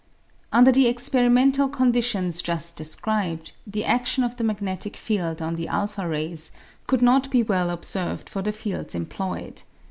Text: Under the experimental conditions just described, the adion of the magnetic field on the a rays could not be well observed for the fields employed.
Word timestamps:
Under 0.51 0.71
the 0.71 0.87
experimental 0.87 1.69
conditions 1.69 2.41
just 2.41 2.75
described, 2.75 3.51
the 3.67 3.83
adion 3.83 4.25
of 4.25 4.35
the 4.35 4.43
magnetic 4.43 4.97
field 4.97 5.43
on 5.43 5.53
the 5.53 5.67
a 5.67 6.07
rays 6.07 6.51
could 6.87 7.03
not 7.03 7.29
be 7.29 7.43
well 7.43 7.69
observed 7.69 8.27
for 8.27 8.41
the 8.41 8.51
fields 8.51 8.95
employed. 8.95 9.61